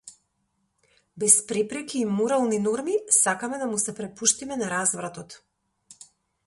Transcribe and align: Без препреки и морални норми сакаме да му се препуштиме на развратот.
Без 1.17 1.35
препреки 1.51 1.99
и 1.99 2.05
морални 2.05 2.59
норми 2.59 2.95
сакаме 3.19 3.57
да 3.57 3.67
му 3.67 3.77
се 3.77 3.95
препуштиме 3.95 4.57
на 4.57 4.69
развратот. 4.71 5.41